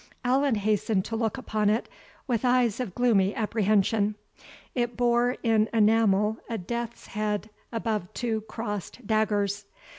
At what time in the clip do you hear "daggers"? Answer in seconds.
9.05-9.67